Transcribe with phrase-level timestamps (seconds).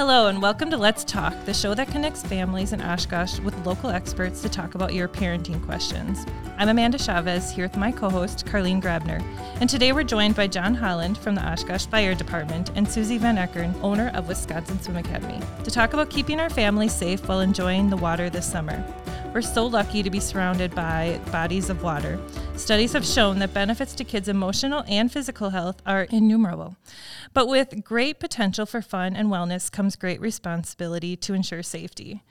[0.00, 3.90] Hello, and welcome to Let's Talk, the show that connects families in Oshkosh with local
[3.90, 6.24] experts to talk about your parenting questions.
[6.56, 9.22] I'm Amanda Chavez here with my co host, Karlene Grabner.
[9.60, 13.36] And today we're joined by John Holland from the Oshkosh Fire Department and Susie Van
[13.36, 17.90] Ekeren, owner of Wisconsin Swim Academy, to talk about keeping our families safe while enjoying
[17.90, 18.82] the water this summer.
[19.34, 22.18] We're so lucky to be surrounded by bodies of water.
[22.60, 26.76] Studies have shown that benefits to kids' emotional and physical health are innumerable.
[27.32, 32.22] But with great potential for fun and wellness comes great responsibility to ensure safety.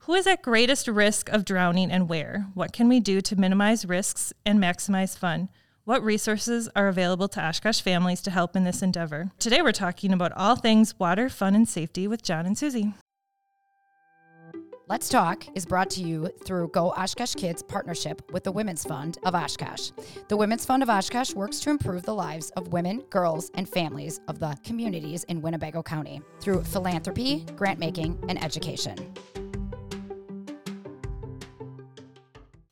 [0.00, 2.48] Who is at greatest risk of drowning and where?
[2.52, 5.48] What can we do to minimize risks and maximize fun?
[5.84, 9.30] What resources are available to Oshkosh families to help in this endeavor?
[9.38, 12.94] Today we're talking about all things water, fun, and safety with John and Susie.
[14.88, 19.18] Let's Talk is brought to you through Go Oshkosh Kids partnership with the Women's Fund
[19.22, 19.90] of Oshkosh.
[20.28, 24.22] The Women's Fund of Oshkosh works to improve the lives of women, girls, and families
[24.28, 28.96] of the communities in Winnebago County through philanthropy, grant making, and education.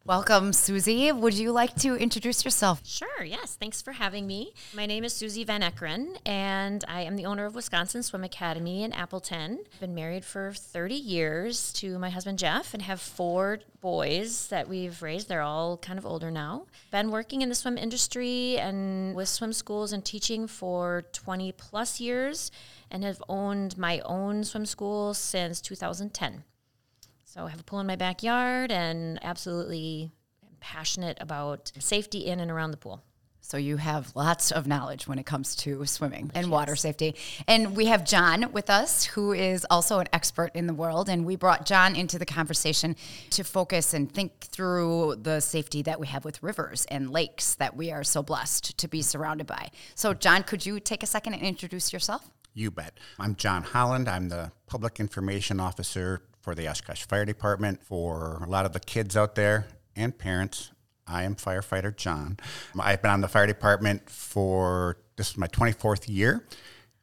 [0.07, 1.11] Welcome, Susie.
[1.11, 2.81] Would you like to introduce yourself?
[2.85, 3.57] Sure, yes.
[3.57, 4.53] Thanks for having me.
[4.73, 8.85] My name is Susie Van Ekeren, and I am the owner of Wisconsin Swim Academy
[8.85, 9.65] in Appleton.
[9.75, 14.69] I've been married for 30 years to my husband Jeff and have four boys that
[14.69, 15.29] we've raised.
[15.29, 16.67] They're all kind of older now.
[16.93, 21.99] Been working in the swim industry and with swim schools and teaching for 20 plus
[21.99, 22.53] years
[22.93, 26.45] and have owned my own swim school since 2010.
[27.37, 30.11] So I have a pool in my backyard and absolutely
[30.61, 33.03] passionate about safety in and around the pool.
[33.43, 36.51] So you have lots of knowledge when it comes to swimming and yes.
[36.51, 37.15] water safety.
[37.47, 41.11] And we have John with us, who is also an expert in the world.
[41.11, 42.97] And we brought John into the conversation
[43.31, 47.77] to focus and think through the safety that we have with rivers and lakes that
[47.77, 49.69] we are so blessed to be surrounded by.
[49.95, 52.31] So, John, could you take a second and introduce yourself?
[52.55, 52.95] You bet.
[53.19, 54.09] I'm John Holland.
[54.09, 58.79] I'm the Public Information Officer for the Oshkosh Fire Department, for a lot of the
[58.79, 59.67] kids out there
[59.97, 60.71] and parents.
[61.05, 62.37] I am firefighter John.
[62.79, 66.47] I've been on the fire department for this is my 24th year,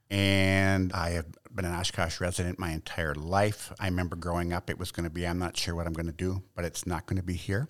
[0.09, 3.73] and I have been an Oshkosh resident my entire life.
[3.81, 6.05] I remember growing up, it was going to be I'm not sure what I'm going
[6.05, 7.67] to do, but it's not going to be here.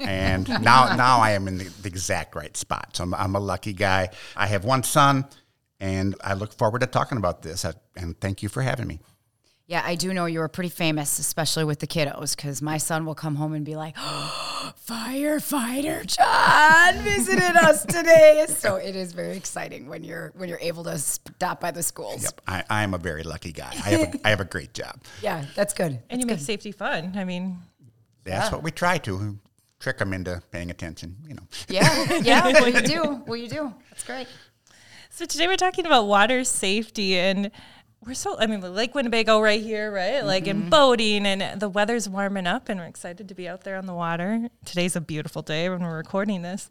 [0.00, 2.96] and now, now I am in the, the exact right spot.
[2.96, 4.08] So I'm, I'm, a lucky guy.
[4.36, 5.26] I have one son,
[5.78, 7.64] and I look forward to talking about this.
[7.94, 8.98] And thank you for having me.
[9.68, 13.04] Yeah, I do know you were pretty famous, especially with the kiddos, because my son
[13.04, 19.12] will come home and be like, oh, "Firefighter John visited us today." So it is
[19.12, 22.22] very exciting when you're when you're able to stop by the schools.
[22.22, 23.70] Yep, I, I am a very lucky guy.
[23.72, 25.00] I have a, I have a great job.
[25.20, 25.92] Yeah, that's good.
[25.92, 26.34] And that's you good.
[26.34, 27.12] make safety fun.
[27.16, 27.58] I mean,
[28.24, 28.54] that's yeah.
[28.54, 29.38] what we try to
[29.80, 31.16] trick them into paying attention.
[31.26, 31.42] You know.
[31.68, 32.44] Yeah, yeah.
[32.52, 33.22] well, you do.
[33.26, 33.74] Well, you do.
[33.90, 34.28] That's great.
[35.10, 37.50] So today we're talking about water safety and
[38.04, 40.24] we're so I mean Lake Winnebago right here, right?
[40.24, 40.62] Like mm-hmm.
[40.62, 43.86] in boating and the weather's warming up and we're excited to be out there on
[43.86, 44.48] the water.
[44.64, 46.68] Today's a beautiful day when we're recording this.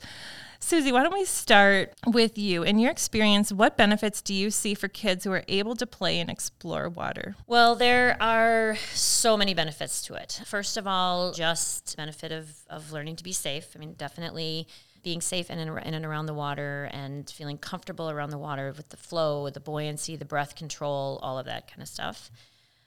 [0.59, 2.64] Susie, why don't we start with you?
[2.64, 6.19] In your experience, what benefits do you see for kids who are able to play
[6.19, 7.35] and explore water?
[7.46, 10.41] Well, there are so many benefits to it.
[10.46, 13.74] First of all, just benefit of, of learning to be safe.
[13.75, 14.68] I mean, definitely
[15.06, 18.74] being safe in and, in and around the water and feeling comfortable around the water
[18.76, 22.32] with the flow, the buoyancy, the breath control, all of that kind of stuff.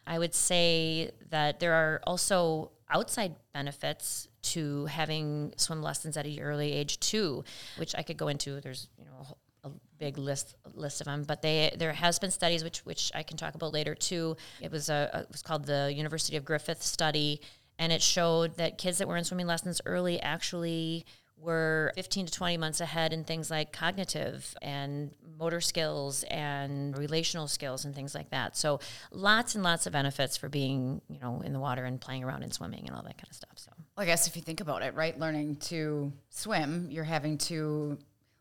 [0.05, 6.41] I would say that there are also outside benefits to having swim lessons at an
[6.41, 7.45] early age too,
[7.77, 8.61] which I could go into.
[8.61, 12.33] There's you know a, a big list list of them, but they there has been
[12.33, 14.37] studies which which I can talk about later too.
[14.61, 17.43] It was a, a it was called the University of Griffith study,
[17.78, 21.07] and it showed that kids that were in swimming lessons early actually
[21.41, 27.47] were 15 to 20 months ahead in things like cognitive and motor skills and relational
[27.47, 28.56] skills and things like that.
[28.56, 28.81] So
[29.12, 32.43] lots and lots of benefits for being, you know, in the water and playing around
[32.43, 33.53] and swimming and all that kind of stuff.
[33.56, 37.38] So well, I guess if you think about it, right, learning to swim, you're having
[37.38, 37.98] to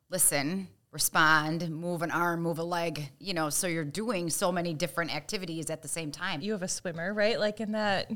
[0.09, 4.73] listen, respond, move an arm, move a leg, you know, so you're doing so many
[4.73, 6.41] different activities at the same time.
[6.41, 7.39] You have a swimmer, right?
[7.39, 8.11] Like in that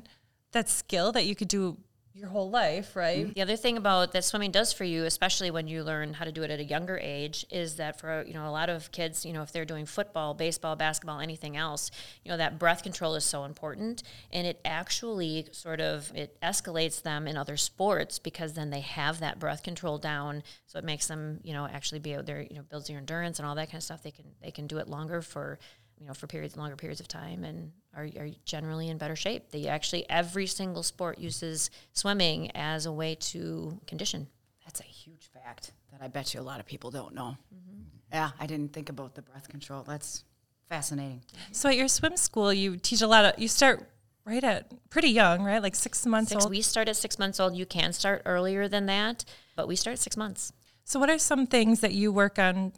[0.51, 1.77] that skill that you could do
[2.13, 3.33] your whole life, right?
[3.33, 6.31] The other thing about that swimming does for you, especially when you learn how to
[6.31, 9.25] do it at a younger age, is that for you know a lot of kids,
[9.25, 11.89] you know, if they're doing football, baseball, basketball, anything else,
[12.23, 17.01] you know, that breath control is so important, and it actually sort of it escalates
[17.01, 21.07] them in other sports because then they have that breath control down, so it makes
[21.07, 23.67] them you know actually be able to you know builds their endurance and all that
[23.67, 24.03] kind of stuff.
[24.03, 25.59] They can they can do it longer for
[26.01, 29.51] you know for periods longer periods of time and are, are generally in better shape
[29.51, 34.27] they actually every single sport uses swimming as a way to condition
[34.65, 37.83] that's a huge fact that i bet you a lot of people don't know mm-hmm.
[38.11, 40.23] yeah i didn't think about the breath control that's
[40.71, 41.21] Fascinating.
[41.51, 43.37] So at your swim school, you teach a lot of.
[43.37, 43.89] You start
[44.23, 45.61] right at pretty young, right?
[45.61, 46.49] Like six months Six, old.
[46.49, 47.57] we start at six months old.
[47.57, 49.25] You can start earlier than that,
[49.57, 50.53] but we start at six months.
[50.85, 52.71] So what are some things that you work on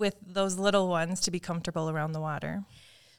[0.00, 2.64] with those little ones to be comfortable around the water?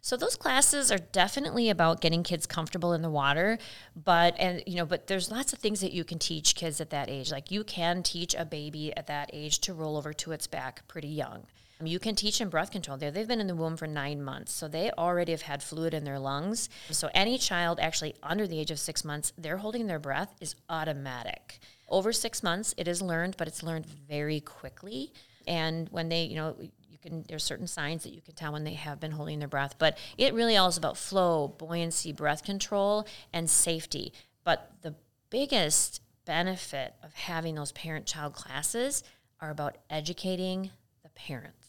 [0.04, 3.60] So those classes are definitely about getting kids comfortable in the water,
[3.95, 6.89] but and you know, but there's lots of things that you can teach kids at
[6.89, 7.31] that age.
[7.31, 10.88] Like you can teach a baby at that age to roll over to its back
[10.88, 11.45] pretty young.
[11.83, 12.98] You can teach them breath control.
[12.98, 15.94] They they've been in the womb for nine months, so they already have had fluid
[15.94, 16.68] in their lungs.
[16.89, 20.56] So any child actually under the age of six months, they're holding their breath is
[20.68, 21.60] automatic.
[21.88, 25.12] Over six months, it is learned, but it's learned very quickly.
[25.48, 28.64] And when they, you know, you can there's certain signs that you can tell when
[28.64, 29.76] they have been holding their breath.
[29.78, 34.14] But it really all is about flow, buoyancy, breath control, and safety.
[34.44, 34.96] But the
[35.30, 39.04] biggest benefit of having those parent-child classes
[39.40, 40.70] are about educating
[41.04, 41.68] the parents.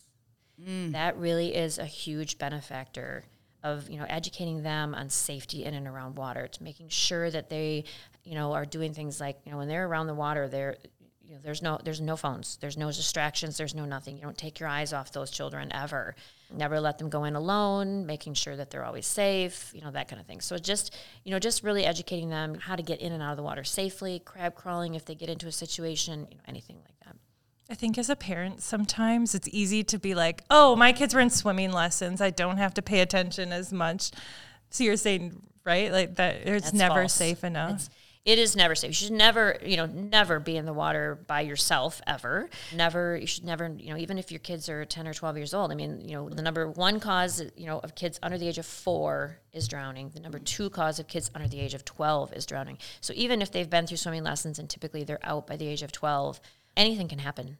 [0.60, 0.92] Mm.
[0.92, 3.24] That really is a huge benefactor
[3.62, 7.48] of you know educating them on safety in and around water, to making sure that
[7.48, 7.84] they
[8.24, 10.76] you know are doing things like you know when they're around the water, they're
[11.32, 14.18] you know there's no there's no phones, there's no distractions, there's no nothing.
[14.18, 16.14] You don't take your eyes off those children ever.
[16.54, 20.08] Never let them go in alone, making sure that they're always safe, you know that
[20.08, 20.42] kind of thing.
[20.42, 20.94] So just
[21.24, 23.64] you know just really educating them how to get in and out of the water
[23.64, 27.16] safely, crab crawling if they get into a situation, you know anything like that.
[27.70, 31.20] I think as a parent, sometimes it's easy to be like, oh, my kids were
[31.20, 32.20] in swimming lessons.
[32.20, 34.10] I don't have to pay attention as much.
[34.68, 35.90] So you're saying, right?
[35.90, 37.14] Like that it's That's never false.
[37.14, 37.70] safe enough.
[37.70, 37.90] It's-
[38.24, 38.90] it is never safe.
[38.90, 42.48] You should never, you know, never be in the water by yourself ever.
[42.72, 45.52] Never, you should never, you know, even if your kids are 10 or 12 years
[45.52, 45.72] old.
[45.72, 48.58] I mean, you know, the number one cause, you know, of kids under the age
[48.58, 50.10] of four is drowning.
[50.14, 52.78] The number two cause of kids under the age of 12 is drowning.
[53.00, 55.82] So even if they've been through swimming lessons and typically they're out by the age
[55.82, 56.40] of 12,
[56.76, 57.58] anything can happen.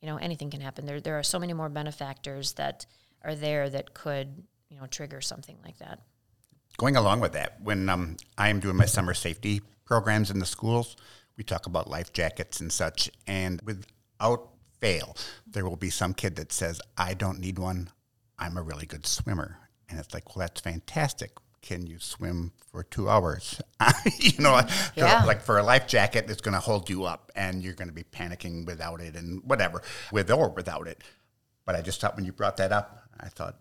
[0.00, 0.86] You know, anything can happen.
[0.86, 2.86] There, there are so many more benefactors that
[3.22, 6.00] are there that could, you know, trigger something like that.
[6.76, 10.46] Going along with that, when um, I am doing my summer safety programs in the
[10.46, 10.96] schools,
[11.38, 13.10] we talk about life jackets and such.
[13.26, 14.48] And without
[14.80, 15.16] fail,
[15.46, 17.88] there will be some kid that says, I don't need one.
[18.38, 19.58] I'm a really good swimmer.
[19.88, 21.30] And it's like, well, that's fantastic.
[21.62, 23.60] Can you swim for two hours?
[24.20, 25.24] you know, like- Yeah.
[25.24, 27.94] like for a life jacket, it's going to hold you up and you're going to
[27.94, 29.82] be panicking without it and whatever,
[30.12, 31.02] with or without it.
[31.64, 33.56] But I just thought when you brought that up, I thought,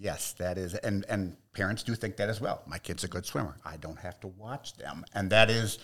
[0.00, 2.62] yes, that is, and and parents do think that as well.
[2.66, 3.56] My kid's a good swimmer.
[3.64, 5.78] I don't have to watch them, and that is,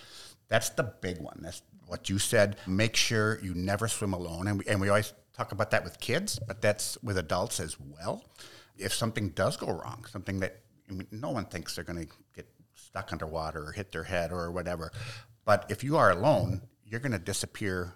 [0.47, 1.39] that's the big one.
[1.41, 2.57] That's what you said.
[2.65, 5.99] Make sure you never swim alone, and we, and we always talk about that with
[5.99, 8.25] kids, but that's with adults as well.
[8.77, 12.13] If something does go wrong, something that I mean, no one thinks they're going to
[12.35, 14.91] get stuck underwater or hit their head or whatever,
[15.45, 17.93] but if you are alone, you're going to disappear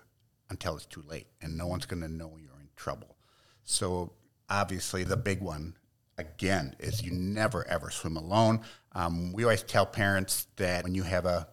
[0.50, 3.16] until it's too late, and no one's going to know you're in trouble.
[3.64, 4.14] So
[4.50, 5.76] obviously, the big one
[6.22, 8.62] again is you never ever swim alone.
[8.94, 11.48] Um, we always tell parents that when you have a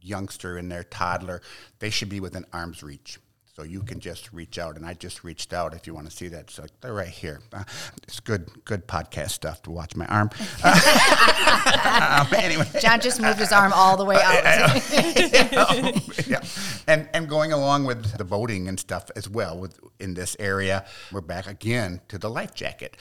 [0.00, 1.42] youngster in their toddler,
[1.78, 3.18] they should be within arm's reach.
[3.58, 5.74] So you can just reach out, and I just reached out.
[5.74, 7.40] If you want to see that, so they're right here.
[7.52, 7.64] Uh,
[8.04, 10.30] it's good, good podcast stuff to watch my arm.
[10.62, 14.44] um, anyway, John just moved his arm all the way out.
[16.28, 16.40] yeah.
[16.86, 20.86] And and going along with the boating and stuff as well with in this area,
[21.10, 22.96] we're back again to the life jacket.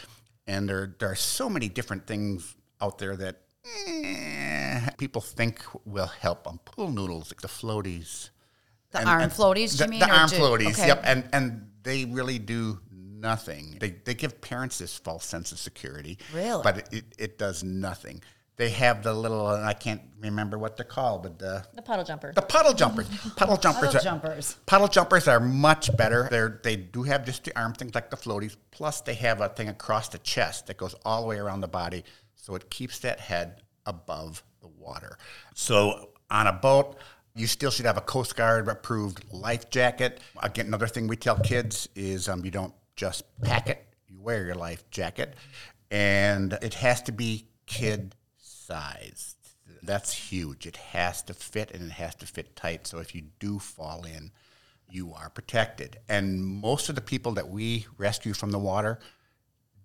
[0.48, 3.42] And there there are so many different things out there that
[3.88, 6.60] eh, people think will help them.
[6.66, 8.30] Pool noodles, like the floaties.
[8.92, 10.00] The And- arm and floaties, the, you mean?
[10.00, 10.88] The arm ju- floaties, okay.
[10.88, 11.02] yep.
[11.04, 13.78] And and they really do nothing.
[13.80, 16.18] They they give parents this false sense of security.
[16.34, 16.64] Really?
[16.64, 18.22] But it, it, it does nothing.
[18.58, 22.04] They have the little and I can't remember what they're called, but the The puddle
[22.04, 22.34] jumper.
[22.34, 23.08] the puddle jumpers.
[23.36, 23.82] Puddle jumpers.
[23.94, 24.58] Puddle are, jumpers.
[24.66, 26.28] Puddle jumpers are much better.
[26.32, 28.56] They're they do have just the arm things like the floaties.
[28.72, 31.68] Plus they have a thing across the chest that goes all the way around the
[31.68, 35.20] body, so it keeps that head above the water.
[35.54, 36.98] So on a boat,
[37.36, 40.20] you still should have a Coast Guard approved life jacket.
[40.42, 44.44] Again, another thing we tell kids is um, you don't just pack it; you wear
[44.44, 45.36] your life jacket,
[45.92, 48.16] and it has to be kid
[48.68, 49.38] sized.
[49.84, 50.66] That's huge.
[50.66, 52.88] It has to fit and it has to fit tight.
[52.88, 54.32] So if you do fall in,
[54.90, 55.98] you are protected.
[56.08, 59.00] And most of the people that we rescue from the water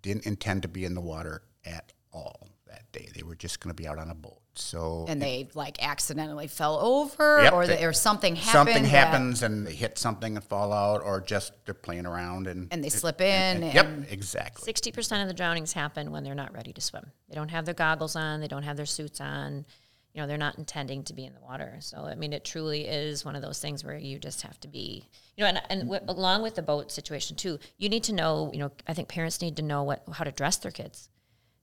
[0.01, 3.09] didn't intend to be in the water at all that day.
[3.13, 4.42] They were just going to be out on a boat.
[4.55, 8.51] So And they like accidentally fell over, Yep, or, they- the, or something happened.
[8.51, 12.47] something that- happens and they hit something and fall out, or just they're playing around
[12.47, 14.63] and And they slip in yep, and- exactly.
[14.65, 17.11] Sixty percent of the drownings happen when they're not ready to swim.
[17.29, 18.41] They don't have their goggles on.
[18.41, 19.65] They don't have their suits on.
[20.15, 21.77] you know they're not intending to be in the water.
[21.79, 24.67] So I mean, it truly is one of those things where you just have to
[24.67, 25.93] be, you know, and, and mm-hmm.
[25.93, 29.07] w- along with the boat situation too, you need to know, you know, I think
[29.07, 31.09] parents need to know what how to dress their kids.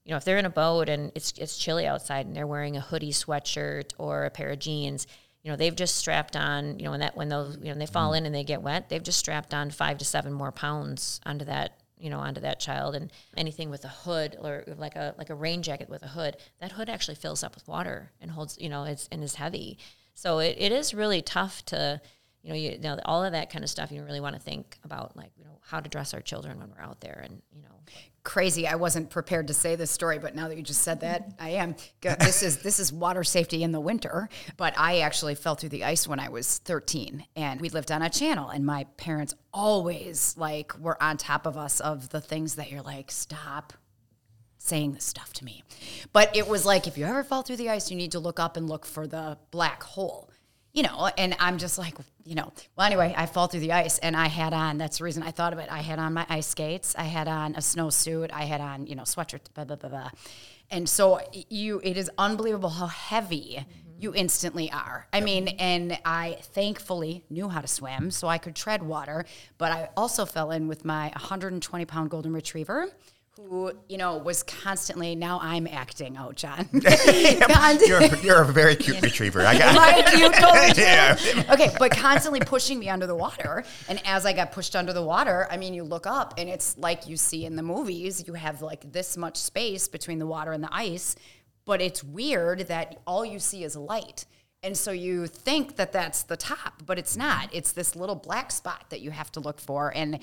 [0.03, 2.75] You know, if they're in a boat and it's it's chilly outside and they're wearing
[2.75, 5.05] a hoodie, sweatshirt, or a pair of jeans,
[5.43, 7.85] you know, they've just strapped on, you know, when that when those you know they
[7.85, 8.17] fall mm-hmm.
[8.17, 11.45] in and they get wet, they've just strapped on five to seven more pounds onto
[11.45, 12.95] that you know onto that child.
[12.95, 16.37] And anything with a hood or like a like a rain jacket with a hood
[16.59, 19.77] that hood actually fills up with water and holds you know it's and is heavy.
[20.13, 22.01] So it, it is really tough to
[22.43, 24.77] you know you, know all of that kind of stuff you really want to think
[24.83, 27.61] about like you know how to dress our children when we're out there and you
[27.63, 27.81] know
[28.23, 28.67] crazy.
[28.67, 31.51] I wasn't prepared to say this story, but now that you just said that, I
[31.51, 31.75] am.
[32.01, 34.29] This is this is water safety in the winter.
[34.57, 38.01] But I actually fell through the ice when I was 13, and we lived on
[38.01, 42.55] a channel, and my parents always like were on top of us of the things
[42.55, 43.73] that you're like, stop
[44.57, 45.63] saying this stuff to me.
[46.13, 48.39] But it was like if you ever fall through the ice, you need to look
[48.39, 50.30] up and look for the black hole
[50.73, 53.97] you know, and I'm just like, you know, well, anyway, I fall through the ice
[53.99, 55.67] and I had on, that's the reason I thought of it.
[55.69, 58.95] I had on my ice skates, I had on a snowsuit, I had on, you
[58.95, 60.09] know, sweatshirt, blah, blah, blah, blah.
[60.69, 64.01] And so you, it is unbelievable how heavy mm-hmm.
[64.01, 65.07] you instantly are.
[65.11, 69.25] I mean, and I thankfully knew how to swim so I could tread water,
[69.57, 72.87] but I also fell in with my 120 pound golden retriever
[73.37, 76.67] who you know was constantly now I'm acting out, John.
[76.73, 79.41] you're, you're, a very cute retriever.
[79.41, 81.17] I got My cute yeah.
[81.49, 85.03] Okay, but constantly pushing me under the water, and as I got pushed under the
[85.03, 88.25] water, I mean, you look up and it's like you see in the movies.
[88.27, 91.15] You have like this much space between the water and the ice,
[91.65, 94.25] but it's weird that all you see is light.
[94.63, 97.49] And so you think that that's the top, but it's not.
[97.51, 99.91] It's this little black spot that you have to look for.
[99.95, 100.19] And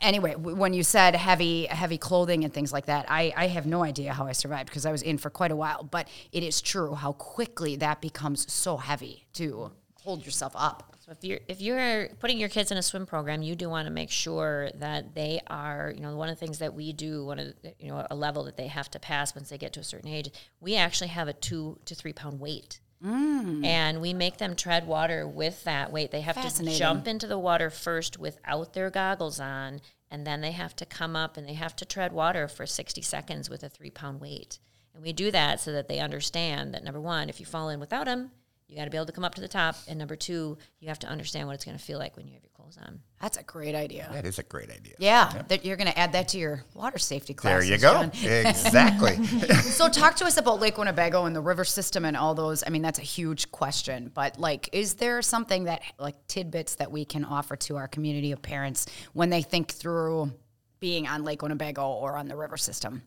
[0.00, 3.84] anyway, when you said heavy, heavy clothing and things like that, I, I have no
[3.84, 5.82] idea how I survived because I was in for quite a while.
[5.82, 9.72] But it is true how quickly that becomes so heavy to
[10.02, 10.96] hold yourself up.
[11.04, 13.86] So if you're if you're putting your kids in a swim program, you do want
[13.86, 17.24] to make sure that they are, you know, one of the things that we do,
[17.24, 19.72] one of the, you know, a level that they have to pass once they get
[19.72, 20.30] to a certain age,
[20.60, 23.64] we actually have a two to three pound weight Mm.
[23.64, 26.10] And we make them tread water with that weight.
[26.10, 29.80] They have to jump into the water first without their goggles on,
[30.10, 33.02] and then they have to come up and they have to tread water for 60
[33.02, 34.58] seconds with a three pound weight.
[34.94, 37.80] And we do that so that they understand that number one, if you fall in
[37.80, 38.30] without them,
[38.72, 39.76] you got to be able to come up to the top.
[39.86, 42.32] And number two, you have to understand what it's going to feel like when you
[42.32, 43.00] have your clothes on.
[43.20, 44.08] That's a great idea.
[44.10, 44.94] That is a great idea.
[44.98, 47.52] Yeah, that you're going to add that to your water safety class.
[47.52, 48.00] There you go.
[48.24, 49.22] exactly.
[49.56, 52.64] so talk to us about Lake Winnebago and the river system and all those.
[52.66, 56.90] I mean, that's a huge question, but like, is there something that like tidbits that
[56.90, 60.32] we can offer to our community of parents when they think through
[60.80, 63.02] being on Lake Winnebago or on the river system?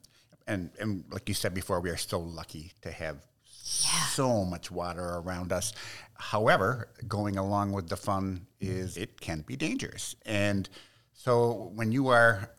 [0.45, 3.25] And, and like you said before, we are so lucky to have
[3.65, 5.73] so much water around us.
[6.13, 10.15] However, going along with the fun is it can be dangerous.
[10.25, 10.69] And
[11.13, 12.51] so when you are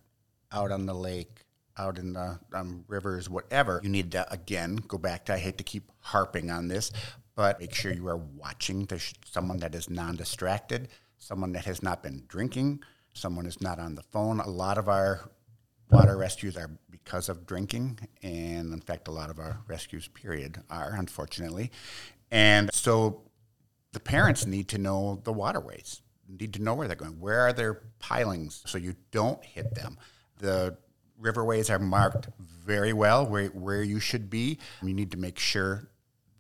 [0.53, 1.45] out on the lake,
[1.79, 5.59] out in the um, rivers, whatever, you need to, again, go back to, I hate
[5.59, 6.91] to keep harping on this,
[7.35, 11.83] but make sure you are watching sh- someone that is non distracted, someone that has
[11.83, 12.83] not been drinking,
[13.13, 14.41] someone is not on the phone.
[14.41, 15.31] A lot of our
[15.91, 16.71] water rescues are
[17.07, 21.71] because of drinking, and in fact, a lot of our rescues, period, are unfortunately.
[22.33, 23.23] And so
[23.93, 27.21] the parents need to know the waterways, need to know where they're going.
[27.21, 29.99] Where are their pilings so you don't hit them?
[30.39, 30.77] The
[31.23, 34.59] riverways are marked very well where, where you should be.
[34.83, 35.89] You need to make sure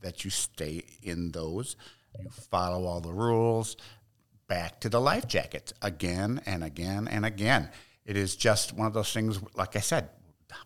[0.00, 1.76] that you stay in those.
[2.20, 3.76] You follow all the rules.
[4.48, 7.70] Back to the life jackets again and again and again.
[8.04, 10.08] It is just one of those things, like I said,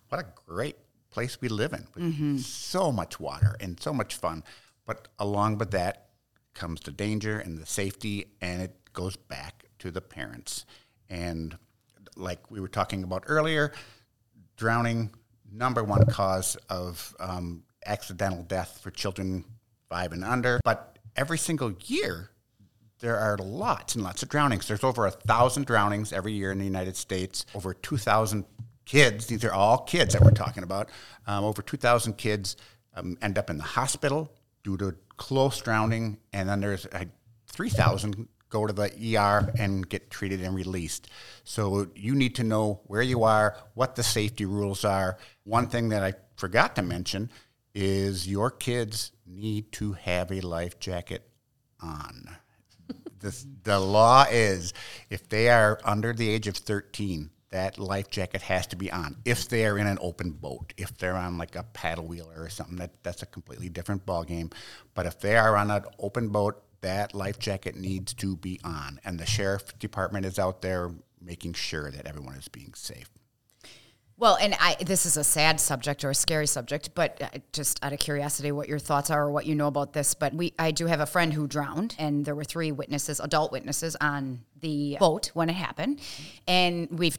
[0.08, 0.76] what a great
[1.10, 1.87] place we live in.
[1.96, 2.37] Mm-hmm.
[2.38, 4.44] So much water and so much fun.
[4.87, 6.08] But along with that
[6.54, 10.66] comes the danger and the safety, and it goes back to the parents.
[11.08, 11.56] And
[12.16, 13.72] like we were talking about earlier,
[14.56, 15.10] drowning,
[15.52, 19.44] number one cause of um, accidental death for children
[19.88, 20.60] five and under.
[20.64, 22.30] But every single year,
[23.00, 24.68] there are lots and lots of drownings.
[24.68, 28.44] There's over a thousand drownings every year in the United States, over 2,000
[28.90, 30.88] kids, these are all kids that we're talking about,
[31.28, 32.56] um, over 2,000 kids
[32.97, 34.32] um, end up in the hospital
[34.64, 37.04] due to close drowning, and then there's uh,
[37.47, 41.09] 3,000 go to the ER and get treated and released.
[41.44, 45.18] So you need to know where you are, what the safety rules are.
[45.44, 47.30] One thing that I forgot to mention
[47.76, 51.30] is your kids need to have a life jacket
[51.80, 52.28] on.
[53.20, 54.75] the, the law is
[55.11, 59.16] if they are under the age of 13, that life jacket has to be on.
[59.25, 62.76] If they're in an open boat, if they're on like a paddle wheeler or something,
[62.76, 64.50] that, that's a completely different ball game.
[64.95, 69.00] But if they are on an open boat, that life jacket needs to be on.
[69.04, 70.90] And the sheriff department is out there
[71.21, 73.11] making sure that everyone is being safe.
[74.16, 77.83] Well, and I this is a sad subject or a scary subject, but uh, just
[77.83, 80.12] out of curiosity, what your thoughts are or what you know about this.
[80.12, 83.50] But we, I do have a friend who drowned, and there were three witnesses, adult
[83.50, 86.02] witnesses, on the boat when it happened,
[86.47, 87.16] and we've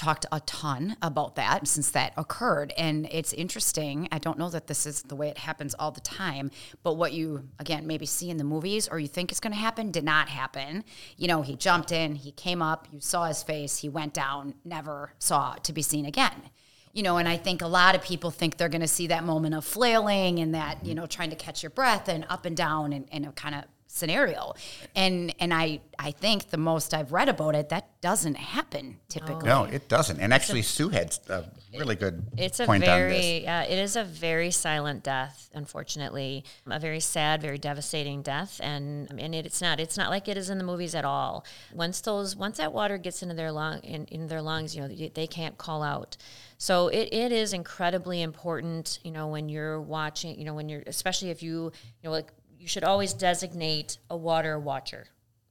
[0.00, 2.72] talked a ton about that since that occurred.
[2.78, 4.08] And it's interesting.
[4.10, 6.50] I don't know that this is the way it happens all the time,
[6.82, 9.58] but what you, again, maybe see in the movies or you think is going to
[9.58, 10.84] happen did not happen.
[11.18, 14.54] You know, he jumped in, he came up, you saw his face, he went down,
[14.64, 16.48] never saw to be seen again.
[16.94, 19.22] You know, and I think a lot of people think they're going to see that
[19.22, 22.56] moment of flailing and that, you know, trying to catch your breath and up and
[22.56, 24.54] down and, and kind of scenario.
[24.94, 29.48] And and I I think the most I've read about it, that doesn't happen typically.
[29.48, 30.20] No, it doesn't.
[30.20, 31.44] And actually, Sue had a
[31.76, 36.44] really good It's a point very, yeah, it is a very silent death, unfortunately.
[36.66, 38.60] A very sad, very devastating death.
[38.62, 41.44] And, and it, it's not, it's not like it is in the movies at all.
[41.74, 44.88] Once those, once that water gets into their lung, in, in their lungs, you know,
[44.88, 46.16] they, they can't call out.
[46.56, 50.82] So it, it is incredibly important, you know, when you're watching, you know, when you're,
[50.86, 55.06] especially if you, you know, like you should always designate a water watcher.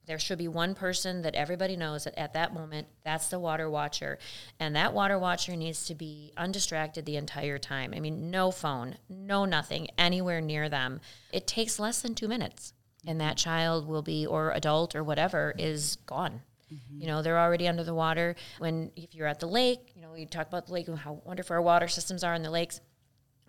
[0.06, 3.68] There should be one person that everybody knows that at that moment, that's the water
[3.68, 4.18] watcher.
[4.60, 7.92] And that water watcher needs to be undistracted the entire time.
[7.96, 11.00] I mean, no phone, no nothing anywhere near them.
[11.32, 12.74] It takes less than two minutes,
[13.04, 16.42] and that child will be, or adult or whatever, is gone.
[16.72, 17.00] Mm-hmm.
[17.00, 18.36] You know, they're already under the water.
[18.58, 21.20] When, if you're at the lake, you know, we talk about the lake and how
[21.24, 22.80] wonderful our water systems are in the lakes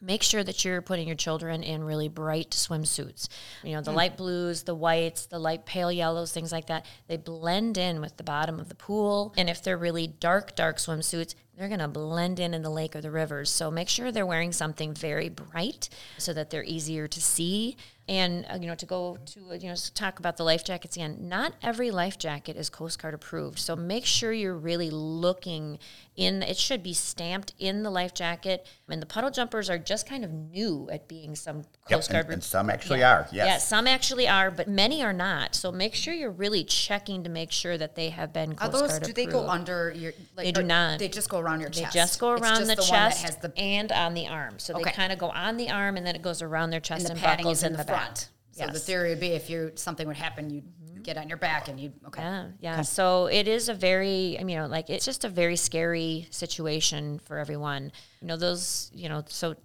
[0.02, 3.30] make sure that you're putting your children in really bright swimsuits.
[3.64, 3.96] You know, the mm.
[3.96, 6.86] light blues, the whites, the light pale yellows, things like that.
[7.08, 9.34] They blend in with the bottom of the pool.
[9.38, 12.96] And if they're really dark, dark swimsuits, they're going to blend in in the lake
[12.96, 13.48] or the rivers.
[13.52, 17.78] So make sure they're wearing something very bright so that they're easier to see.
[18.08, 20.96] And uh, you know, to go to uh, you know talk about the life jackets
[20.96, 21.18] again.
[21.22, 23.60] Not every life jacket is Coast Guard approved.
[23.60, 25.78] So make sure you're really looking
[26.16, 26.42] in.
[26.42, 28.66] It should be stamped in the life jacket.
[28.90, 32.34] And the puddle jumpers are just kind of new at being some Coast and- Guard.
[32.34, 33.12] and some actually Yeah.
[33.12, 33.48] are, yes.
[33.48, 35.56] Yeah, some actually are, but many are not.
[35.56, 38.92] So make sure you're really checking to make sure that they have been Are those
[38.92, 41.00] Guard do they go under your like They do not.
[41.00, 41.94] They just go around your They chest.
[41.94, 44.60] just go around just the, one chest has the and on the arm.
[44.60, 44.84] So Okay.
[44.86, 47.12] they kind of go on the arm and then it goes around their chest and
[47.12, 47.88] and, the padding buckles is in the, back.
[47.88, 48.30] front.
[48.52, 51.02] So the theory would be if you something would happen, you'd mm-hmm.
[51.02, 52.22] get on your back and you'd okay.
[52.22, 52.82] Yeah, yeah.
[52.82, 56.28] So it is a very, I mean, you know, like it's just a very scary
[56.30, 57.92] situation for everyone.
[58.22, 59.62] You know, those, you know, so just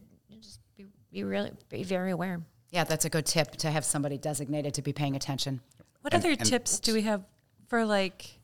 [1.16, 2.42] be, be really, be very aware.
[2.70, 5.60] Yeah, that's a good tip to have somebody designated to be paying attention.
[6.02, 7.24] What other tips do we have
[7.68, 8.38] for like?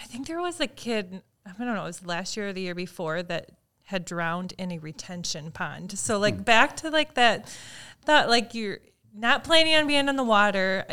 [0.00, 1.22] I think there was a kid.
[1.46, 1.82] I don't know.
[1.82, 3.50] It was last year or the year before that
[3.84, 5.98] had drowned in a retention pond.
[5.98, 6.42] So like hmm.
[6.42, 7.54] back to like that,
[8.06, 8.78] that like you're
[9.14, 10.84] not planning on being in the water.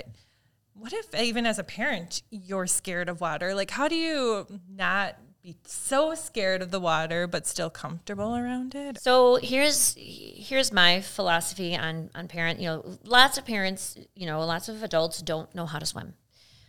[0.73, 3.55] What if even as a parent you're scared of water?
[3.55, 8.73] Like how do you not be so scared of the water but still comfortable around
[8.73, 8.99] it?
[8.99, 12.59] So here's here's my philosophy on on parent.
[12.59, 16.15] You know, lots of parents, you know, lots of adults don't know how to swim.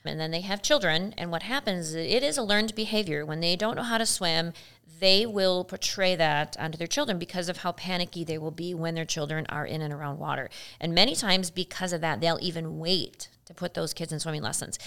[0.04, 1.88] And then they have children, and what happens?
[1.88, 3.26] Is it is a learned behavior.
[3.26, 4.52] When they don't know how to swim,
[4.98, 8.94] they will portray that onto their children because of how panicky they will be when
[8.94, 10.48] their children are in and around water.
[10.80, 14.42] And many times, because of that, they'll even wait to put those kids in swimming
[14.42, 14.78] lessons.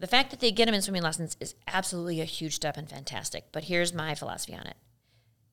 [0.00, 2.88] The fact that they get them in swimming lessons is absolutely a huge step and
[2.88, 3.44] fantastic.
[3.52, 4.76] But here's my philosophy on it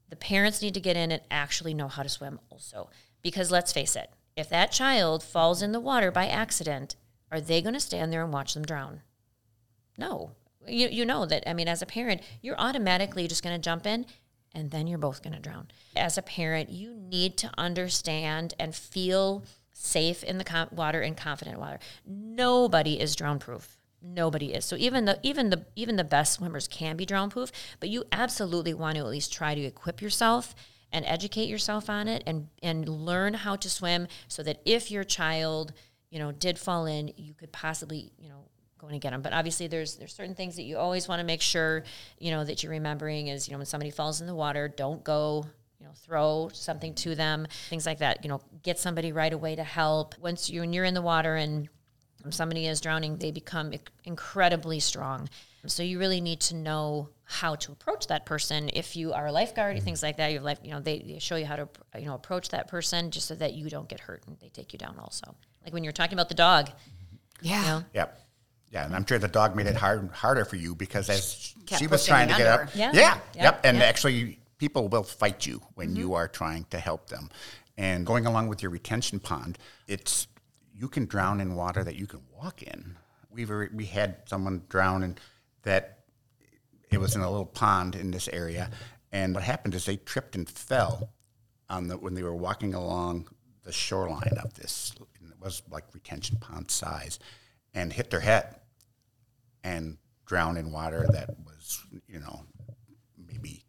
[0.10, 2.90] the parents need to get in and actually know how to swim also.
[3.22, 6.96] Because let's face it, if that child falls in the water by accident,
[7.32, 9.02] are they going to stand there and watch them drown?
[9.98, 10.32] No.
[10.68, 13.86] You, you know that, I mean, as a parent, you're automatically just going to jump
[13.86, 14.06] in
[14.54, 15.68] and then you're both going to drown.
[15.96, 21.16] As a parent, you need to understand and feel safe in the com- water and
[21.18, 21.80] confident water.
[22.06, 23.78] Nobody is drown proof.
[24.02, 24.66] Nobody is.
[24.66, 28.06] So even the even the even the best swimmers can be drown proof, but you
[28.12, 30.54] absolutely want to at least try to equip yourself
[30.92, 35.04] and educate yourself on it and and learn how to swim so that if your
[35.04, 35.74] child,
[36.12, 38.46] you know, did fall in, you could possibly, you know,
[38.86, 39.22] go to get them.
[39.22, 41.84] But obviously there's there's certain things that you always want to make sure,
[42.20, 45.04] you know, that you're remembering is, you know, when somebody falls in the water, don't
[45.04, 45.46] go
[45.80, 48.24] you know, throw something to them, things like that.
[48.24, 50.16] You know, get somebody right away to help.
[50.20, 51.70] Once you when you're in the water and
[52.30, 55.30] somebody is drowning, they become incredibly strong.
[55.68, 58.70] So you really need to know how to approach that person.
[58.74, 59.86] If you are a lifeguard, mm-hmm.
[59.86, 61.68] things like that, you have life, you know, they, they show you how to,
[61.98, 64.74] you know, approach that person just so that you don't get hurt and they take
[64.74, 65.36] you down also.
[65.64, 66.70] Like when you're talking about the dog,
[67.42, 67.62] Yeah.
[67.62, 68.22] you know, Yep.
[68.76, 71.80] Yeah, and I'm sure the dog made it hard harder for you because as Kept
[71.82, 72.64] she was trying to get under.
[72.66, 72.70] up.
[72.76, 72.92] Yeah.
[72.94, 73.20] Yeah.
[73.34, 73.44] Yeah.
[73.44, 73.62] Yep.
[73.64, 73.84] And Yeah.
[73.86, 77.30] actually people will fight you when you are trying to help them.
[77.78, 79.58] And going along with your retention pond,
[79.88, 80.28] it's
[80.74, 82.98] you can drown in water that you can walk in.
[83.30, 85.18] We've we had someone drown in
[85.64, 86.00] that
[86.92, 88.70] it was in a little pond in this area,
[89.14, 91.12] and what happened is they tripped and fell
[91.70, 93.28] on the when they were walking along
[93.64, 94.94] the shoreline of this.
[95.22, 97.20] and It was like retention pond size,
[97.74, 98.60] and hit their head
[99.66, 102.46] and drowned in water that was you know
[103.28, 103.66] maybe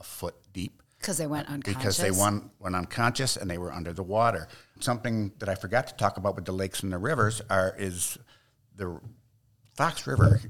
[0.00, 1.82] a foot deep Because they went unconscious.
[1.82, 4.48] because they went, went unconscious and they were under the water.
[4.80, 8.16] Something that I forgot to talk about with the lakes and the rivers are is
[8.74, 9.00] the
[9.74, 10.40] Fox River,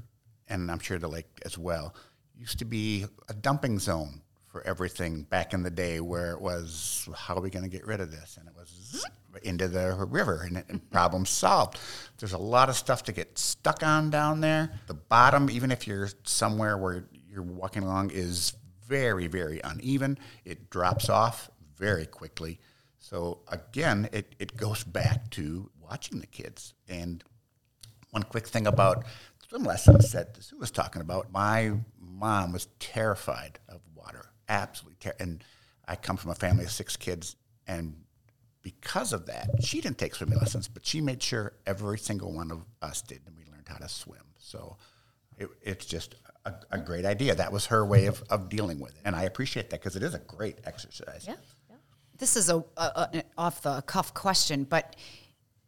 [0.47, 1.95] and I'm sure the lake as well,
[2.35, 7.07] used to be a dumping zone for everything back in the day where it was,
[7.15, 8.37] how are we going to get rid of this?
[8.39, 9.03] And it was
[9.41, 11.79] into the river and, and problem solved.
[12.17, 14.71] There's a lot of stuff to get stuck on down there.
[14.87, 18.53] The bottom, even if you're somewhere where you're walking along, is
[18.87, 20.17] very, very uneven.
[20.45, 22.59] It drops off very quickly.
[22.99, 26.73] So again, it, it goes back to watching the kids.
[26.87, 27.23] And
[28.11, 29.05] one quick thing about
[29.47, 35.15] swim lessons that Sue was talking about, my mom was terrified of water, absolutely ter-
[35.19, 35.43] And
[35.87, 37.35] I come from a family of six kids,
[37.67, 38.02] and
[38.63, 42.49] because of that, she didn't take swimming lessons, but she made sure every single one
[42.49, 44.23] of us did, and we learned how to swim.
[44.37, 44.77] So
[45.37, 47.35] it, it's just a, a great idea.
[47.35, 50.03] That was her way of, of dealing with it, and I appreciate that because it
[50.03, 51.25] is a great exercise.
[51.27, 51.35] Yeah.
[52.17, 54.95] This is a, a, a off the cuff question, but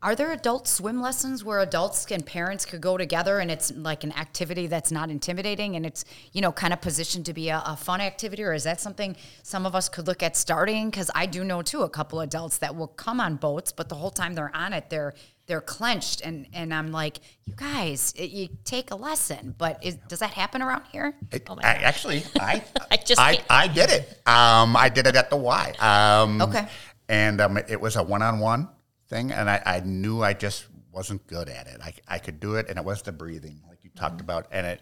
[0.06, 4.04] are there adult swim lessons where adults and parents could go together and it's like
[4.04, 7.62] an activity that's not intimidating and it's you know kind of positioned to be a,
[7.66, 10.92] a fun activity, or is that something some of us could look at starting?
[10.92, 13.96] Because I do know too a couple adults that will come on boats, but the
[13.96, 15.16] whole time they're on it, they're
[15.48, 19.96] they're clenched, and and I'm like, you guys, it, you take a lesson, but is,
[20.08, 21.16] does that happen around here?
[21.32, 24.22] It, I, actually, I I just I, I did it.
[24.28, 25.74] Um, I did it at the Y.
[25.80, 26.68] Um, Okay.
[27.08, 28.68] And um, it was a one-on-one
[29.08, 31.82] thing, and I, I knew I just wasn't good at it.
[31.84, 34.26] I, I could do it, and it was the breathing, like you talked mm-hmm.
[34.26, 34.82] about, and it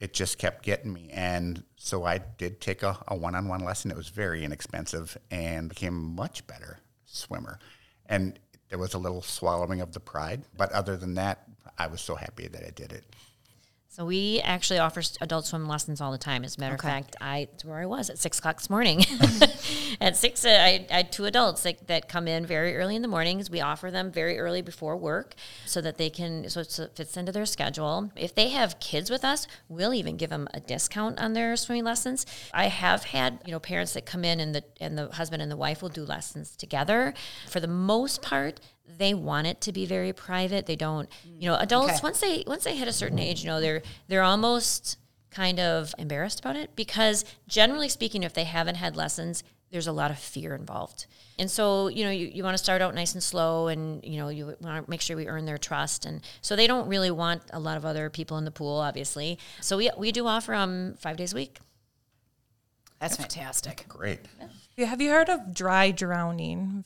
[0.00, 1.08] it just kept getting me.
[1.12, 3.90] And so I did take a, a one-on-one lesson.
[3.90, 7.58] It was very inexpensive, and became a much better swimmer.
[8.06, 11.44] And there was a little swallowing of the pride, but other than that,
[11.78, 13.04] I was so happy that I did it.
[13.94, 16.42] So we actually offer adult swim lessons all the time.
[16.42, 16.88] As a matter Okay.
[16.88, 19.04] of fact, I it's where I was at six o'clock this morning.
[20.00, 23.02] at six, uh, I, I had two adults that, that come in very early in
[23.02, 23.50] the mornings.
[23.50, 27.30] We offer them very early before work so that they can so it fits into
[27.30, 28.10] their schedule.
[28.16, 31.84] If they have kids with us, we'll even give them a discount on their swimming
[31.84, 32.26] lessons.
[32.52, 35.52] I have had you know parents that come in and the and the husband and
[35.52, 37.14] the wife will do lessons together.
[37.48, 40.66] For the most part, they want it to be very private.
[40.66, 41.42] They don't, mm.
[41.42, 42.00] you know, adults Okay.
[42.02, 44.98] once they once they hit a certain age, you know, they're they're almost
[45.30, 49.42] kind of embarrassed about it because generally speaking, if they haven't had lessons,
[49.72, 51.06] there's a lot of fear involved.
[51.36, 54.18] And so, you know, you, you want to start out nice and slow and, you
[54.18, 56.06] know, you want to make sure we earn their trust.
[56.06, 59.36] And so they don't really want a lot of other people in the pool, obviously.
[59.60, 61.58] So we, we do offer them five days a week.
[63.00, 63.84] That's fantastic.
[63.88, 64.20] Great.
[64.78, 66.84] Have you heard of dry drowning?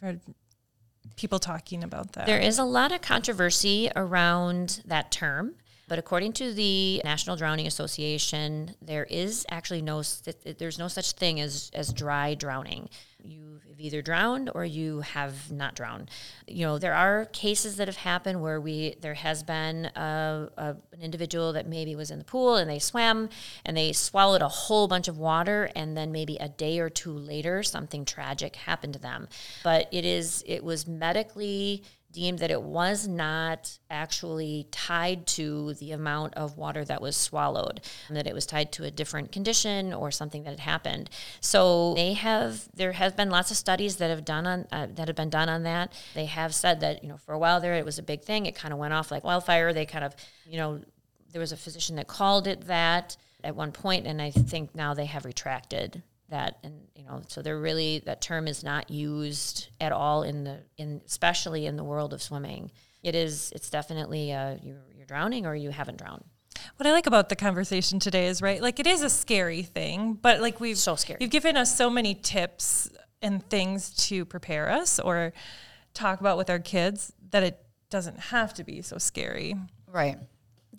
[1.17, 2.27] People talking about that.
[2.27, 5.55] There is a lot of controversy around that term,
[5.89, 10.03] but according to the National Drowning Association, there is actually no
[10.59, 12.89] there's no such thing as as dry drowning.
[13.25, 16.11] You've either drowned or you have not drowned.
[16.47, 20.77] You know, there are cases that have happened where we there has been a, a,
[20.93, 23.29] an individual that maybe was in the pool and they swam
[23.65, 27.13] and they swallowed a whole bunch of water and then maybe a day or two
[27.13, 29.29] later something tragic happened to them.
[29.65, 31.83] But it is it was medically
[32.19, 37.81] deemed that it was not actually tied to the amount of water that was swallowed,
[38.11, 41.09] that it was tied to a different condition or something that had happened.
[41.41, 45.07] So they have there has been lots of studies that have done on uh, that
[45.07, 45.93] have been done on that.
[46.15, 48.47] They have said that you know for a while there it was a big thing.
[48.47, 49.73] It kind of went off like wildfire.
[49.73, 50.81] They kind of you know
[51.31, 54.93] there was a physician that called it that at one point, and I think now
[54.93, 59.69] they have retracted that and you know so they're really that term is not used
[59.81, 62.71] at all in the in especially in the world of swimming
[63.03, 66.25] it is it's definitely uh, you're, you're drowning or you haven't drowned
[66.77, 70.15] What I like about the conversation today is right, like it is a scary thing,
[70.15, 71.19] but like we've So scary.
[71.21, 72.91] You've given us so many tips
[73.23, 75.33] and things to prepare us or
[75.95, 77.59] talk about with our kids that it
[77.91, 79.55] doesn't have to be so scary.
[79.87, 80.19] Right.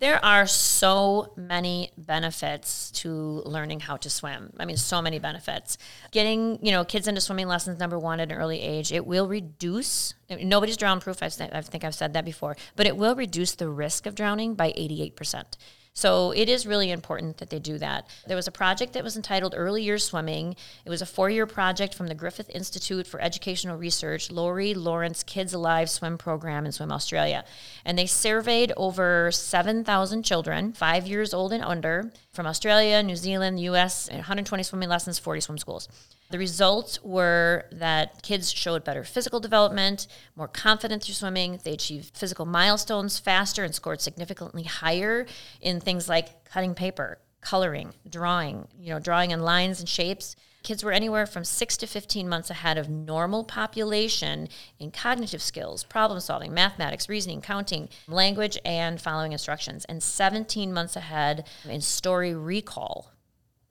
[0.00, 3.10] There are so many benefits to
[3.44, 4.50] learning how to swim.
[4.58, 5.76] I mean, so many benefits.
[6.10, 9.28] Getting, you know, kids into swimming lessons, number one, at an early age, it will
[9.28, 13.68] reduce, nobody's drown proof, I've, think I've said that before, but it will reduce the
[13.68, 15.44] risk of drowning by 88%.
[15.92, 18.06] So it is really important that they do that.
[18.26, 20.56] There was a project that was entitled Early Years Swimming.
[20.84, 25.22] It was a four year project from the Griffith Institute for Educational Research, Laurie Lawrence
[25.22, 27.44] Kids Alive Swim Program in Swim Australia.
[27.84, 33.58] And they surveyed over 7,000 children, five years old and under, from Australia, New Zealand,
[33.58, 35.88] the US, 120 swimming lessons, 40 swim schools.
[36.30, 41.58] The results were that kids showed better physical development, more confidence through swimming.
[41.64, 45.26] They achieved physical milestones faster and scored significantly higher
[45.60, 50.36] in things like cutting paper, coloring, drawing, you know, drawing in lines and shapes.
[50.62, 55.84] Kids were anywhere from 6 to 15 months ahead of normal population in cognitive skills,
[55.84, 62.34] problem solving, mathematics, reasoning, counting, language, and following instructions, and 17 months ahead in story
[62.34, 63.12] recall,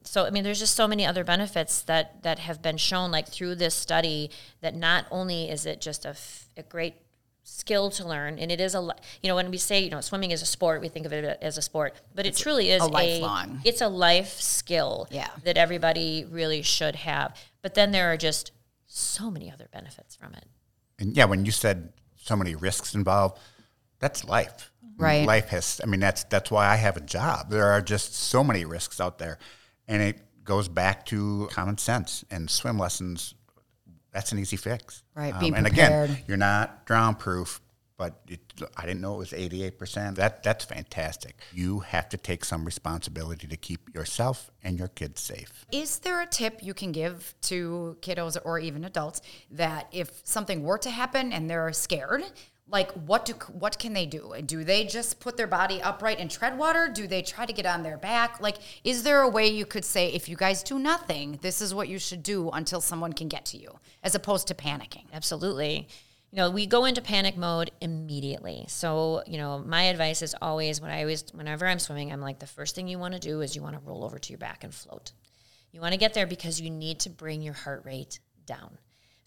[0.03, 3.27] so I mean, there's just so many other benefits that that have been shown, like
[3.27, 6.95] through this study, that not only is it just a, f- a great
[7.49, 8.81] skill to learn, and it is a
[9.21, 11.37] you know when we say you know swimming is a sport, we think of it
[11.41, 13.61] as a sport, but it truly is a lifelong.
[13.63, 15.29] A, it's a life skill yeah.
[15.43, 17.35] that everybody really should have.
[17.61, 18.51] But then there are just
[18.85, 20.45] so many other benefits from it.
[20.99, 23.39] And yeah, when you said so many risks involved,
[23.99, 24.71] that's life.
[24.97, 25.25] Right.
[25.25, 25.79] Life has.
[25.83, 27.49] I mean, that's that's why I have a job.
[27.49, 29.39] There are just so many risks out there
[29.87, 33.33] and it goes back to common sense and swim lessons.
[34.11, 35.03] That's an easy fix.
[35.15, 35.33] Right.
[35.33, 36.09] Um, being and prepared.
[36.09, 37.61] again, you're not drown proof,
[37.97, 38.39] but it,
[38.77, 40.15] I didn't know it was 88%.
[40.15, 41.39] That that's fantastic.
[41.51, 45.65] You have to take some responsibility to keep yourself and your kids safe.
[45.71, 50.63] Is there a tip you can give to kiddos or even adults that if something
[50.63, 52.23] were to happen and they're scared,
[52.71, 54.33] like what do what can they do?
[54.45, 56.89] Do they just put their body upright and tread water?
[56.93, 58.39] Do they try to get on their back?
[58.39, 61.73] Like is there a way you could say if you guys do nothing this is
[61.73, 65.05] what you should do until someone can get to you as opposed to panicking?
[65.13, 65.87] Absolutely.
[66.31, 68.65] You know we go into panic mode immediately.
[68.67, 72.39] So you know my advice is always when i always whenever i'm swimming i'm like
[72.39, 74.39] the first thing you want to do is you want to roll over to your
[74.39, 75.11] back and float.
[75.71, 78.77] You want to get there because you need to bring your heart rate down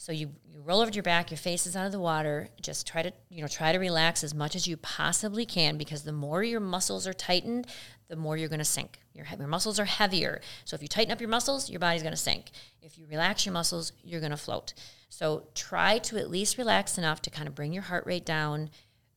[0.02, 2.48] so you, you roll over to your back, your face is out of the water.
[2.60, 6.02] Just try to, you know, try to relax as much as you possibly can because
[6.02, 7.68] the more your muscles are tightened,
[8.08, 8.98] the more you're going to sink.
[9.14, 10.40] Your, your muscles are heavier.
[10.64, 12.50] So if you tighten up your muscles, your body's going to sink.
[12.80, 14.74] If you relax your muscles, you're going to float.
[15.08, 18.70] So try to at least relax enough to kind of bring your heart rate down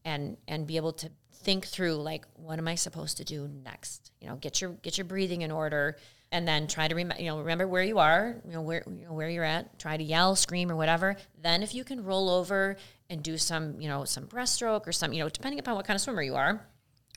[0.04, 4.12] and and be able to think through like what am I supposed to do next?
[4.22, 5.98] You know, get your get your breathing in order
[6.32, 9.06] and then try to remember you know remember where you are you know where you
[9.06, 9.78] know, where you're at.
[9.80, 11.16] Try to yell scream or whatever.
[11.42, 12.78] Then if you can roll over
[13.10, 15.96] and do some you know some breaststroke or some you know depending upon what kind
[15.96, 16.66] of swimmer you are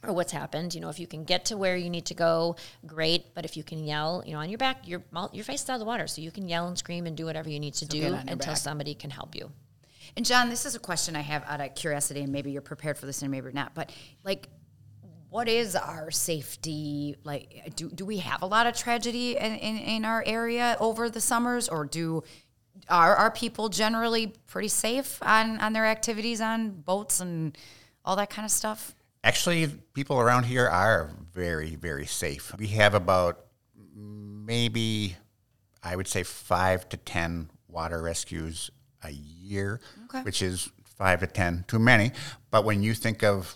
[0.04, 2.56] or what's happened you know if you can get to where you need to go
[2.86, 3.34] great.
[3.34, 5.74] But if you can yell you know on your back your your face is out
[5.74, 6.06] of the water.
[6.06, 8.36] So you can yell and scream and do whatever you need to so do until
[8.36, 8.56] back.
[8.56, 9.50] somebody can help you.
[10.16, 12.98] And john this is a question i have out of curiosity and maybe you're prepared
[12.98, 13.92] for this and maybe not but
[14.24, 14.48] like
[15.30, 17.16] what is our safety?
[17.24, 21.10] Like do, do we have a lot of tragedy in, in, in our area over
[21.10, 22.22] the summers or do
[22.88, 27.58] are our people generally pretty safe on, on their activities on boats and
[28.04, 28.94] all that kind of stuff?
[29.24, 32.54] Actually people around here are very very safe.
[32.58, 33.44] We have about
[33.94, 35.16] maybe
[35.82, 38.70] i would say five to ten water rescues
[39.02, 40.22] a year okay.
[40.22, 42.12] which is five to ten too many.
[42.50, 43.54] But when you think of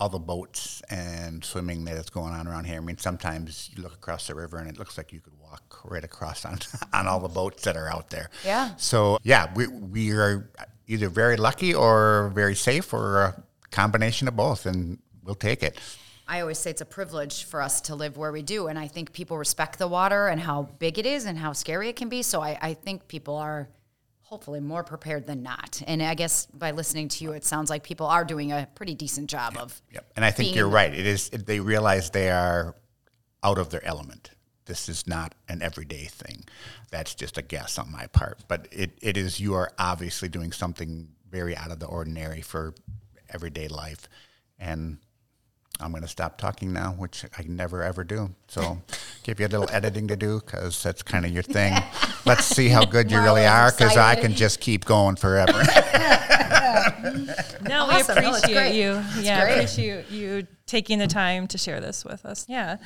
[0.00, 2.78] all the boats and swimming that is going on around here.
[2.78, 5.80] I mean, sometimes you look across the river and it looks like you could walk
[5.84, 6.58] right across on,
[6.92, 8.30] on all the boats that are out there.
[8.44, 8.74] Yeah.
[8.76, 10.50] So, yeah, we, we are
[10.86, 15.78] either very lucky or very safe or a combination of both, and we'll take it.
[16.26, 18.68] I always say it's a privilege for us to live where we do.
[18.68, 21.88] And I think people respect the water and how big it is and how scary
[21.88, 22.22] it can be.
[22.22, 23.68] So I, I think people are
[24.30, 25.82] hopefully more prepared than not.
[25.88, 28.94] And I guess by listening to you, it sounds like people are doing a pretty
[28.94, 29.82] decent job yep, of.
[29.92, 30.12] Yep.
[30.14, 30.94] And I think you're right.
[30.94, 31.30] It is.
[31.30, 32.76] They realize they are
[33.42, 34.30] out of their element.
[34.66, 36.44] This is not an everyday thing.
[36.92, 38.44] That's just a guess on my part.
[38.46, 39.40] But it, it is.
[39.40, 42.74] You are obviously doing something very out of the ordinary for
[43.30, 44.08] everyday life,
[44.60, 44.98] and
[45.80, 48.34] I'm going to stop talking now, which I never ever do.
[48.48, 48.80] So,
[49.22, 51.74] give you a little editing to do because that's kind of your thing.
[52.26, 55.52] Let's see how good you really are because I can just keep going forever.
[57.62, 58.16] no, awesome.
[58.16, 58.94] we appreciate you.
[58.94, 59.54] That's yeah, great.
[59.54, 62.46] appreciate you taking the time to share this with us.
[62.48, 62.76] Yeah.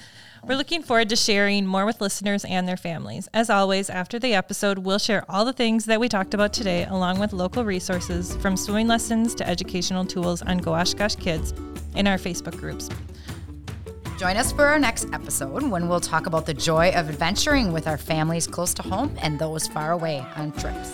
[0.42, 3.28] We're looking forward to sharing more with listeners and their families.
[3.34, 6.84] As always, after the episode, we'll share all the things that we talked about today,
[6.84, 11.52] along with local resources from swimming lessons to educational tools on Go Oshkosh Kids
[11.94, 12.88] in our Facebook groups.
[14.18, 17.86] Join us for our next episode when we'll talk about the joy of adventuring with
[17.86, 20.92] our families close to home and those far away on trips.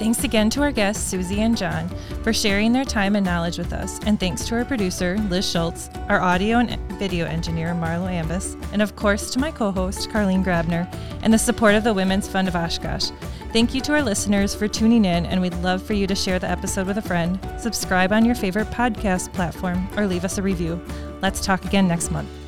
[0.00, 1.90] Thanks again to our guests, Susie and John,
[2.22, 4.00] for sharing their time and knowledge with us.
[4.06, 8.80] And thanks to our producer, Liz Schultz, our audio and video engineer, Marlo Ambus, and
[8.80, 10.90] of course to my co host, Karlene Grabner,
[11.22, 13.10] and the support of the Women's Fund of Oshkosh.
[13.52, 16.38] Thank you to our listeners for tuning in, and we'd love for you to share
[16.38, 20.42] the episode with a friend, subscribe on your favorite podcast platform, or leave us a
[20.42, 20.82] review.
[21.20, 22.39] Let's talk again next month.